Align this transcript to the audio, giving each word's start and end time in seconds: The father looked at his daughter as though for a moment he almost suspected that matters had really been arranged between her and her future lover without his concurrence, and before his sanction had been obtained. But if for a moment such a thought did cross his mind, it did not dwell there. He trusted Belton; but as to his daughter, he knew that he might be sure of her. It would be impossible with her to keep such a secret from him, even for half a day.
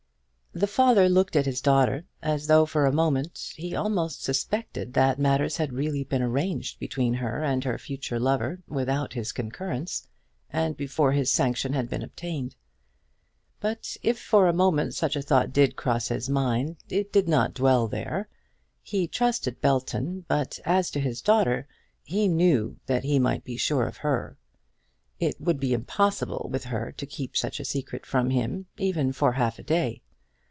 The 0.53 0.67
father 0.67 1.07
looked 1.07 1.37
at 1.37 1.45
his 1.45 1.61
daughter 1.61 2.03
as 2.21 2.47
though 2.47 2.65
for 2.65 2.85
a 2.85 2.91
moment 2.91 3.53
he 3.55 3.73
almost 3.73 4.21
suspected 4.21 4.93
that 4.95 5.17
matters 5.17 5.55
had 5.55 5.71
really 5.71 6.03
been 6.03 6.21
arranged 6.21 6.77
between 6.77 7.13
her 7.13 7.41
and 7.41 7.63
her 7.63 7.77
future 7.77 8.19
lover 8.19 8.59
without 8.67 9.13
his 9.13 9.31
concurrence, 9.31 10.09
and 10.49 10.75
before 10.75 11.13
his 11.13 11.31
sanction 11.31 11.71
had 11.71 11.89
been 11.89 12.01
obtained. 12.03 12.57
But 13.61 13.95
if 14.03 14.19
for 14.19 14.49
a 14.49 14.53
moment 14.53 14.93
such 14.93 15.15
a 15.15 15.21
thought 15.21 15.53
did 15.53 15.77
cross 15.77 16.09
his 16.09 16.29
mind, 16.29 16.75
it 16.89 17.13
did 17.13 17.29
not 17.29 17.53
dwell 17.53 17.87
there. 17.87 18.27
He 18.83 19.07
trusted 19.07 19.61
Belton; 19.61 20.25
but 20.27 20.59
as 20.65 20.91
to 20.91 20.99
his 20.99 21.21
daughter, 21.21 21.65
he 22.03 22.27
knew 22.27 22.77
that 22.87 23.05
he 23.05 23.19
might 23.19 23.45
be 23.45 23.55
sure 23.55 23.85
of 23.87 23.97
her. 24.03 24.35
It 25.17 25.39
would 25.39 25.61
be 25.61 25.71
impossible 25.71 26.49
with 26.51 26.65
her 26.65 26.91
to 26.91 27.05
keep 27.05 27.37
such 27.37 27.61
a 27.61 27.65
secret 27.65 28.05
from 28.05 28.31
him, 28.31 28.65
even 28.77 29.13
for 29.13 29.31
half 29.31 29.57
a 29.57 29.63
day. 29.63 30.01